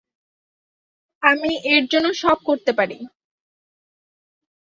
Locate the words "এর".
1.73-1.83